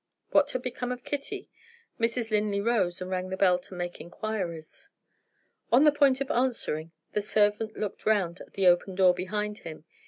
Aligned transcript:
What 0.31 0.49
had 0.49 0.63
become 0.63 0.91
of 0.91 1.03
Kitty? 1.03 1.47
Mrs. 1.99 2.31
Linley 2.31 2.59
rose 2.59 3.03
and 3.03 3.11
rang 3.11 3.29
the 3.29 3.37
bell 3.37 3.59
to 3.59 3.75
make 3.75 4.01
inquiries. 4.01 4.87
On 5.71 5.83
the 5.83 5.91
point 5.91 6.19
of 6.21 6.31
answering, 6.31 6.91
the 7.13 7.21
servant 7.21 7.77
looked 7.77 8.07
round 8.07 8.41
at 8.41 8.53
the 8.53 8.65
open 8.65 8.95
door 8.95 9.13
behind 9.13 9.59
him. 9.59 9.85